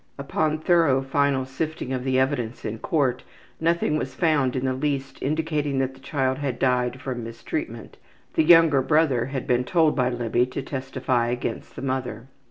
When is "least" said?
4.73-5.21